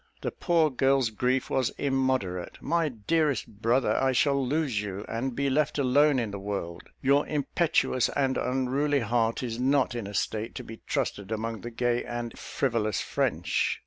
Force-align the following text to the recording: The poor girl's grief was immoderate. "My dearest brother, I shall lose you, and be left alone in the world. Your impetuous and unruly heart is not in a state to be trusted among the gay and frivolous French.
The 0.21 0.31
poor 0.31 0.71
girl's 0.71 1.11
grief 1.11 1.51
was 1.51 1.69
immoderate. 1.77 2.57
"My 2.59 2.89
dearest 2.89 3.45
brother, 3.61 3.95
I 3.97 4.13
shall 4.13 4.43
lose 4.43 4.81
you, 4.81 5.05
and 5.07 5.35
be 5.35 5.47
left 5.47 5.77
alone 5.77 6.17
in 6.17 6.31
the 6.31 6.39
world. 6.39 6.89
Your 7.03 7.27
impetuous 7.27 8.09
and 8.09 8.35
unruly 8.35 9.01
heart 9.01 9.43
is 9.43 9.59
not 9.59 9.93
in 9.93 10.07
a 10.07 10.15
state 10.15 10.55
to 10.55 10.63
be 10.63 10.81
trusted 10.87 11.31
among 11.31 11.61
the 11.61 11.69
gay 11.69 12.03
and 12.03 12.35
frivolous 12.35 12.99
French. 12.99 13.79